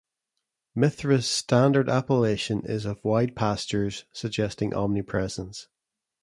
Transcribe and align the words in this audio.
Mithra's 0.73 1.27
standard 1.29 1.87
appellation 1.87 2.65
is 2.65 2.85
"of 2.85 3.05
wide 3.05 3.35
pastures" 3.35 4.05
suggesting 4.11 4.73
omnipresence. 4.73 5.67